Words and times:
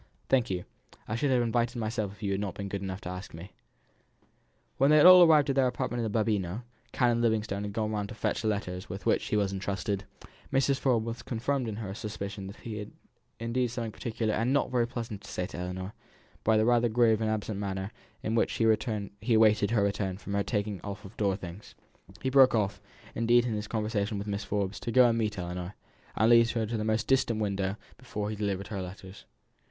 "Thank 0.29 0.49
you. 0.49 0.65
I 1.07 1.13
should 1.15 1.29
have 1.29 1.43
invited 1.43 1.75
myself 1.77 2.11
if 2.13 2.23
you 2.23 2.31
had 2.31 2.41
not 2.41 2.55
been 2.55 2.69
good 2.69 2.81
enough 2.81 3.01
to 3.01 3.09
ask 3.09 3.35
me." 3.35 3.51
When 4.77 4.89
they 4.89 4.97
had 4.97 5.05
all 5.05 5.21
arrived 5.21 5.51
at 5.51 5.55
their 5.55 5.67
apartment 5.67 6.03
in 6.03 6.11
the 6.11 6.19
Babuino 6.23 6.63
(Canon 6.91 7.21
Livingstone 7.21 7.63
had 7.63 7.73
gone 7.73 7.91
round 7.91 8.09
to 8.09 8.15
fetch 8.15 8.41
the 8.41 8.47
letters 8.47 8.89
with 8.89 9.05
which 9.05 9.25
he 9.25 9.37
was 9.37 9.53
entrusted), 9.53 10.05
Mrs. 10.51 10.79
Forbes 10.79 11.05
was 11.05 11.21
confirmed 11.21 11.67
in 11.67 11.75
her 11.75 11.93
supposition 11.93 12.47
that 12.47 12.55
he 12.55 12.77
had 12.79 13.55
something 13.69 13.91
particular 13.91 14.33
and 14.33 14.51
not 14.51 14.71
very 14.71 14.87
pleasant 14.87 15.21
to 15.21 15.29
say 15.29 15.45
to 15.45 15.57
Ellinor, 15.59 15.93
by 16.43 16.57
the 16.57 16.65
rather 16.65 16.89
grave 16.89 17.21
and 17.21 17.29
absent 17.29 17.59
manner 17.59 17.91
in 18.23 18.33
which 18.33 18.53
he 18.53 18.63
awaited 19.35 19.69
her 19.69 19.83
return 19.83 20.17
from 20.17 20.43
taking 20.45 20.81
off 20.81 21.01
her 21.03 21.09
out 21.09 21.11
of 21.11 21.17
door 21.17 21.35
things. 21.35 21.75
He 22.23 22.31
broke 22.31 22.55
off, 22.55 22.81
indeed, 23.13 23.45
in 23.45 23.53
his 23.53 23.67
conversation 23.67 24.17
with 24.17 24.25
Mrs. 24.25 24.45
Forbes 24.45 24.79
to 24.79 24.91
go 24.91 25.07
and 25.07 25.15
meet 25.19 25.37
Ellinor, 25.37 25.75
and 26.15 26.23
to 26.25 26.27
lead 26.27 26.49
her 26.49 26.63
into 26.63 26.77
the 26.77 26.83
most 26.83 27.05
distant 27.05 27.39
window 27.39 27.75
before 27.97 28.31
he 28.31 28.35
delivered 28.35 28.69
her 28.69 28.81
letters. 28.81 29.25